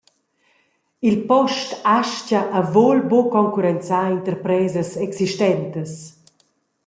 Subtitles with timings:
[1.09, 5.91] Il post astga e vul buca concurrenzar interpresas existentas.